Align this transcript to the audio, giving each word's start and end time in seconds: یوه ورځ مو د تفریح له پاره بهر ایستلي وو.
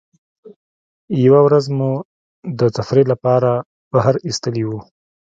یوه 1.25 1.39
ورځ 1.47 1.65
مو 1.77 1.91
د 2.59 2.61
تفریح 2.77 3.05
له 3.11 3.15
پاره 3.23 3.53
بهر 3.93 4.15
ایستلي 4.27 4.63
وو. 4.65 4.79